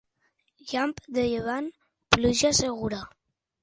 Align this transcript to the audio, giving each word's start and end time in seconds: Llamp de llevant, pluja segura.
Llamp 0.71 1.03
de 1.19 1.27
llevant, 1.29 1.71
pluja 2.19 2.55
segura. 2.65 3.09